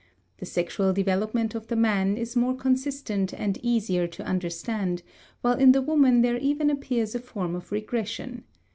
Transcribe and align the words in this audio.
The 0.39 0.47
sexual 0.47 0.93
development 0.93 1.53
of 1.53 1.67
the 1.67 1.75
man 1.75 2.17
is 2.17 2.35
more 2.35 2.55
consistent 2.55 3.35
and 3.35 3.59
easier 3.61 4.07
to 4.07 4.25
understand, 4.25 5.03
while 5.41 5.53
in 5.59 5.73
the 5.73 5.81
woman 5.83 6.23
there 6.23 6.37
even 6.37 6.71
appears 6.71 7.13
a 7.13 7.19
form 7.19 7.53
of 7.53 7.71
regression. 7.71 8.43